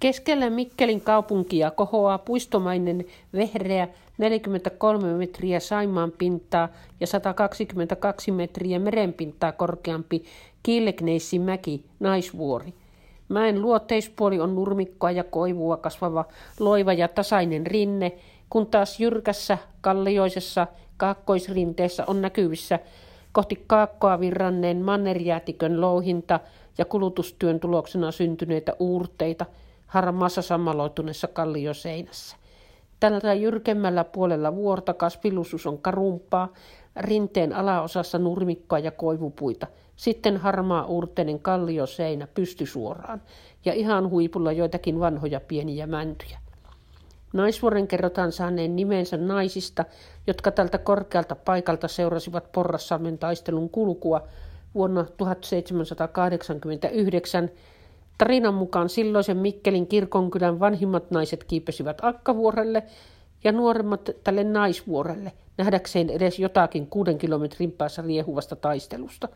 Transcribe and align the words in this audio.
Keskellä 0.00 0.50
Mikkelin 0.50 1.00
kaupunkia 1.00 1.70
kohoaa 1.70 2.18
puistomainen 2.18 3.04
vehreä 3.32 3.88
43 4.18 5.12
metriä 5.14 5.60
Saimaan 5.60 6.12
pintaa 6.18 6.68
ja 7.00 7.06
122 7.06 8.32
metriä 8.32 8.78
merenpintaa 8.78 9.52
korkeampi 9.52 10.24
Kiilekneissin 10.62 11.42
mäki, 11.42 11.84
Naisvuori. 12.00 12.74
Mäen 13.28 13.62
luoteispuoli 13.62 14.40
on 14.40 14.54
nurmikkoa 14.54 15.10
ja 15.10 15.24
koivua 15.24 15.76
kasvava 15.76 16.24
loiva 16.60 16.92
ja 16.92 17.08
tasainen 17.08 17.66
rinne, 17.66 18.12
kun 18.50 18.66
taas 18.66 19.00
jyrkässä 19.00 19.58
kallioisessa 19.80 20.66
kaakkoisrinteessä 20.96 22.04
on 22.06 22.22
näkyvissä 22.22 22.78
kohti 23.32 23.64
kaakkoa 23.66 24.20
virranneen 24.20 24.82
mannerjäätikön 24.82 25.80
louhinta 25.80 26.40
ja 26.78 26.84
kulutustyön 26.84 27.60
tuloksena 27.60 28.10
syntyneitä 28.10 28.72
uurteita 28.78 29.46
harmaassa 29.88 30.42
sammaloituneessa 30.42 31.28
kallioseinässä. 31.28 32.36
Tällä 33.00 33.34
jyrkemmällä 33.34 34.04
puolella 34.04 34.54
vuorta 34.54 34.94
kasvillisuus 34.94 35.66
on 35.66 35.78
karumpaa, 35.78 36.52
rinteen 36.96 37.52
alaosassa 37.52 38.18
nurmikkoa 38.18 38.78
ja 38.78 38.90
koivupuita, 38.90 39.66
sitten 39.96 40.36
harmaa 40.36 40.86
uurteinen 40.86 41.40
kallioseinä 41.40 42.28
pystysuoraan 42.34 43.22
ja 43.64 43.72
ihan 43.72 44.10
huipulla 44.10 44.52
joitakin 44.52 45.00
vanhoja 45.00 45.40
pieniä 45.40 45.86
mäntyjä. 45.86 46.38
Naisvuoren 47.32 47.88
kerrotaan 47.88 48.32
saaneen 48.32 48.76
nimensä 48.76 49.16
naisista, 49.16 49.84
jotka 50.26 50.50
tältä 50.50 50.78
korkealta 50.78 51.36
paikalta 51.36 51.88
seurasivat 51.88 52.52
Porrassalmen 52.52 53.18
taistelun 53.18 53.70
kulkua 53.70 54.22
vuonna 54.74 55.04
1789. 55.16 57.50
Tarinan 58.18 58.54
mukaan 58.54 58.88
silloisen 58.88 59.36
Mikkelin 59.36 59.86
kirkonkylän 59.86 60.60
vanhimmat 60.60 61.10
naiset 61.10 61.44
kiipesivät 61.44 61.98
Akkavuorelle 62.02 62.82
ja 63.44 63.52
nuoremmat 63.52 64.10
tälle 64.24 64.44
naisvuorelle, 64.44 65.32
nähdäkseen 65.58 66.10
edes 66.10 66.38
jotakin 66.38 66.86
kuuden 66.86 67.18
kilometrin 67.18 67.72
päässä 67.72 68.02
riehuvasta 68.02 68.56
taistelusta. 68.56 69.28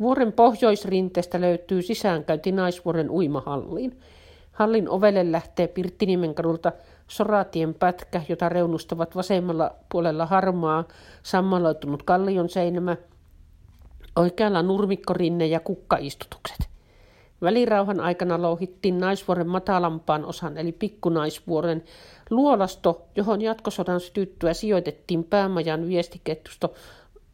Vuoren 0.00 0.32
pohjoisrinteestä 0.32 1.40
löytyy 1.40 1.82
sisäänkäynti 1.82 2.52
naisvuoren 2.52 3.10
uimahalliin. 3.10 4.00
Hallin 4.52 4.88
ovelle 4.88 5.32
lähtee 5.32 5.68
Pirttiniemen 5.68 6.34
kadulta 6.34 6.72
soratien 7.08 7.74
pätkä, 7.74 8.22
jota 8.28 8.48
reunustavat 8.48 9.16
vasemmalla 9.16 9.70
puolella 9.92 10.26
harmaa, 10.26 10.84
sammaloitunut 11.22 12.02
kallion 12.02 12.48
seinämä, 12.48 12.96
oikealla 14.16 14.62
nurmikkorinne 14.62 15.46
ja 15.46 15.60
kukkaistutukset. 15.60 16.75
Välirauhan 17.42 18.00
aikana 18.00 18.42
louhittiin 18.42 18.98
naisvuoren 18.98 19.48
matalampaan 19.48 20.24
osan 20.24 20.58
eli 20.58 20.72
pikkunaisvuoren 20.72 21.84
luolasto, 22.30 23.06
johon 23.16 23.40
jatkosodan 23.40 24.00
sytyttyä 24.00 24.54
sijoitettiin 24.54 25.24
päämajan 25.24 25.88
viestiketjusto 25.88 26.74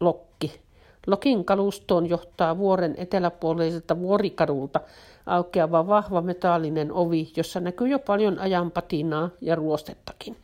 Lokki. 0.00 0.60
Lokin 1.06 1.44
kalustoon 1.44 2.08
johtaa 2.08 2.58
vuoren 2.58 2.94
eteläpuoliselta 2.98 3.98
vuorikadulta 3.98 4.80
aukeava 5.26 5.86
vahva 5.86 6.22
metallinen 6.22 6.92
ovi, 6.92 7.32
jossa 7.36 7.60
näkyy 7.60 7.88
jo 7.88 7.98
paljon 7.98 8.38
ajan 8.38 8.70
patinaa 8.70 9.30
ja 9.40 9.54
ruostettakin. 9.54 10.36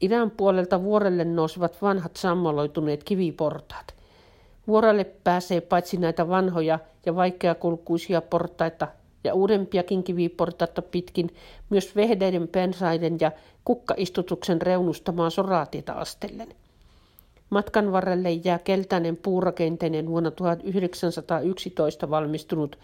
Idän 0.00 0.30
puolelta 0.30 0.82
vuorelle 0.82 1.24
nousevat 1.24 1.82
vanhat 1.82 2.16
sammaloituneet 2.16 3.04
kiviportaat. 3.04 3.94
Vuorelle 4.66 5.04
pääsee 5.04 5.60
paitsi 5.60 5.96
näitä 5.96 6.28
vanhoja 6.28 6.78
ja 7.06 7.14
vaikeakulkuisia 7.14 8.22
portaita 8.22 8.88
ja 9.24 9.34
uudempiakin 9.34 10.04
kiviportaita 10.04 10.82
pitkin, 10.82 11.30
myös 11.70 11.96
vehdeiden, 11.96 12.48
pensaiden 12.48 13.16
ja 13.20 13.32
kukkaistutuksen 13.64 14.62
reunustamaa 14.62 15.30
soraatieta 15.30 15.92
astellen. 15.92 16.48
Matkan 17.50 17.92
varrelle 17.92 18.30
jää 18.30 18.58
keltainen 18.58 19.16
puurakenteinen 19.16 20.08
vuonna 20.08 20.30
1911 20.30 22.10
valmistunut 22.10 22.78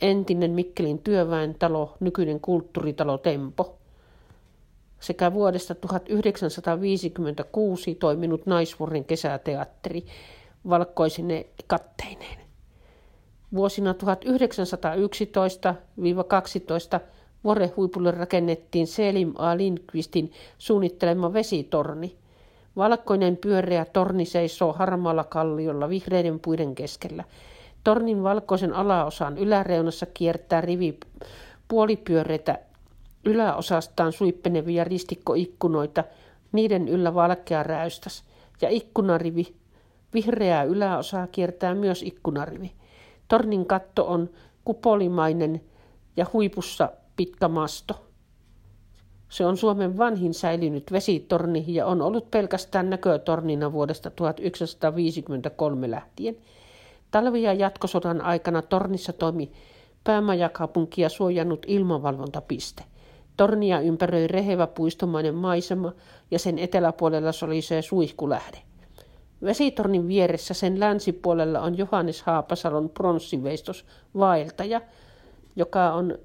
entinen 0.00 0.50
Mikkelin 0.50 0.98
työväentalo, 0.98 1.96
nykyinen 2.00 2.40
kulttuuritalo 2.40 3.18
Tempo, 3.18 3.78
sekä 5.00 5.32
vuodesta 5.32 5.74
1956 5.74 7.94
toiminut 7.94 8.46
Naisvuoren 8.46 9.04
kesäteatteri 9.04 10.06
valkoisine 10.68 11.46
katteineen. 11.66 12.38
Vuosina 13.54 13.92
1911-12 13.92 13.96
vuoren 17.44 17.72
huipulle 17.76 18.10
rakennettiin 18.10 18.86
Selim 18.86 19.32
A. 19.38 19.56
Lindqvistin 19.56 20.32
suunnittelema 20.58 21.32
vesitorni. 21.32 22.16
Valkoinen 22.76 23.36
pyöreä 23.36 23.84
torni 23.84 24.24
seisoo 24.24 24.72
harmaalla 24.72 25.24
kalliolla 25.24 25.88
vihreiden 25.88 26.40
puiden 26.40 26.74
keskellä– 26.74 27.24
Tornin 27.84 28.22
valkoisen 28.22 28.72
alaosan 28.72 29.38
yläreunassa 29.38 30.06
kiertää 30.06 30.60
rivi 30.60 30.98
puolipyöreitä 31.68 32.58
yläosastaan 33.24 34.12
suippenevia 34.12 34.84
ristikkoikkunoita, 34.84 36.04
niiden 36.52 36.88
yllä 36.88 37.14
valkea 37.14 37.62
räystäs, 37.62 38.24
ja 38.62 38.68
ikkunarivi, 38.68 39.54
vihreää 40.14 40.64
yläosaa 40.64 41.26
kiertää 41.26 41.74
myös 41.74 42.02
ikkunarivi. 42.02 42.72
Tornin 43.28 43.66
katto 43.66 44.06
on 44.06 44.30
kupolimainen 44.64 45.60
ja 46.16 46.26
huipussa 46.32 46.90
pitkä 47.16 47.48
masto. 47.48 48.04
Se 49.28 49.46
on 49.46 49.56
Suomen 49.56 49.98
vanhin 49.98 50.34
säilynyt 50.34 50.92
vesitorni 50.92 51.64
ja 51.66 51.86
on 51.86 52.02
ollut 52.02 52.30
pelkästään 52.30 52.90
näkötornina 52.90 53.72
vuodesta 53.72 54.10
1953 54.10 55.90
lähtien. 55.90 56.36
Talvi- 57.10 57.42
ja 57.42 57.52
jatkosodan 57.52 58.20
aikana 58.20 58.62
tornissa 58.62 59.12
toimi 59.12 59.52
päämajakaupunkia 60.04 61.08
suojannut 61.08 61.66
ilmavalvontapiste. 61.68 62.84
Tornia 63.36 63.80
ympäröi 63.80 64.26
rehevä 64.26 64.66
puistomainen 64.66 65.34
maisema 65.34 65.92
ja 66.30 66.38
sen 66.38 66.58
eteläpuolella 66.58 67.32
solisee 67.32 67.82
suihkulähde. 67.82 68.67
Vesitornin 69.44 70.08
vieressä 70.08 70.54
sen 70.54 70.80
länsipuolella 70.80 71.60
on 71.60 71.78
Johannes 71.78 72.22
Haapasalon 72.22 72.88
pronssiveistos 72.88 73.84
vaeltaja, 74.18 74.80
joka 75.56 75.92
on 75.92 76.18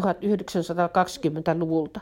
1920-luvulta. 0.00 2.00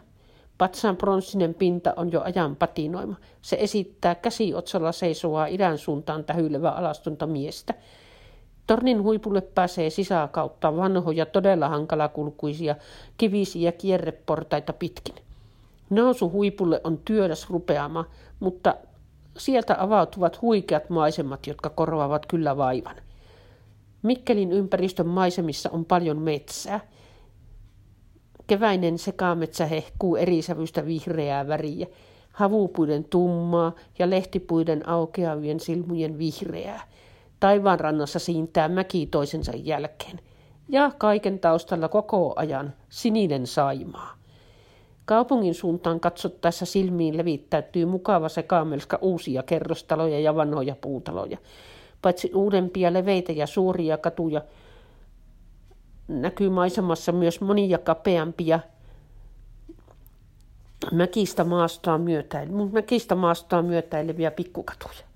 Patsaan 0.59 0.97
pronssinen 0.97 1.55
pinta 1.55 1.93
on 1.97 2.13
jo 2.13 2.21
ajan 2.21 2.57
patinoima. 2.57 3.17
Se 3.43 3.57
esittää 3.61 4.15
käsiotsalla 4.15 4.93
seisoaa 4.93 5.47
idän 5.47 5.79
suuntaan 5.79 6.25
tähyilevä 6.25 6.71
alastonta 6.71 7.27
miestä– 7.27 7.75
Tornin 8.71 9.03
huipulle 9.03 9.41
pääsee 9.41 9.91
sisäkautta 9.91 10.77
vanhoja, 10.77 11.27
todella 11.27 11.69
hankalakulkuisia 11.69 12.77
kivisiä 13.17 13.73
kierreportaita 13.73 14.73
pitkin. 14.73 15.15
Nousu 15.91 16.31
huipulle 16.31 16.81
on 16.85 16.99
työläs 16.99 17.51
rupeama, 17.51 18.05
mutta 18.41 18.75
sieltä 19.39 19.77
avautuvat 19.79 20.43
huikeat 20.43 20.91
maisemat, 20.91 21.47
jotka 21.47 21.71
korvaavat 21.71 22.27
kyllä 22.27 22.57
vaivan. 22.57 22.97
Mikkelin 24.03 24.53
ympäristön 24.53 25.07
maisemissa 25.07 25.71
on 25.71 25.85
paljon 25.85 26.19
metsää. 26.19 26.81
Keväinen 28.47 28.99
sekametsä 28.99 29.67
hehkuu 29.67 30.17
erisävystä 30.17 30.87
vihreää 30.87 31.49
väriä, 31.49 31.87
havupuiden 32.33 33.05
tummaa 33.05 33.73
ja 33.99 34.11
lehtipuiden 34.11 34.89
aukeavien 34.89 35.61
silmujen 35.61 36.19
vihreää. 36.19 36.83
Taivaan 37.41 37.81
rannassa 37.81 38.19
siintää 38.19 38.69
mäki 38.69 39.07
toisensa 39.07 39.53
jälkeen. 39.57 40.21
Ja 40.69 40.91
kaiken 40.99 41.39
taustalla 41.39 41.89
koko 41.89 42.33
ajan 42.37 42.75
sininen 42.89 43.47
saimaa. 43.47 44.20
Kaupungin 45.11 45.55
suuntaan 45.55 46.01
katsottaessa 46.01 46.67
silmiin 46.67 47.17
levittäytyy 47.17 47.85
mukava 47.85 48.29
sekamelska 48.29 48.99
uusia 49.01 49.43
kerrostaloja 49.43 50.21
ja 50.21 50.35
vanhoja 50.35 50.77
puutaloja. 50.81 51.39
Paitsi 52.03 52.31
uudempia 52.35 52.93
leveitä 52.93 53.33
ja 53.33 53.47
suuria 53.47 53.99
katuja, 53.99 54.43
näkyy 56.09 56.49
maisemassa 56.49 57.13
myös 57.13 57.41
monia 57.41 57.79
kapeampia 57.79 58.61
mäkistä 60.93 61.45
maastaa 63.15 63.63
myötäileviä 63.63 64.31
pikkukatuja. 64.31 65.10